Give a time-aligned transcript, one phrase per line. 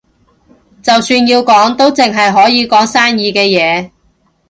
[0.81, 3.91] 就算要講，都淨係可以講生意嘅嘢